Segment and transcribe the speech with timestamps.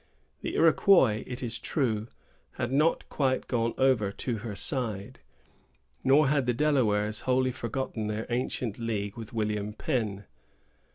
[0.41, 2.07] The Iroquois, it is true,
[2.53, 5.19] had not quite gone over to her side;
[6.03, 10.25] nor had the Delawares wholly forgotten their ancient league with William Penn.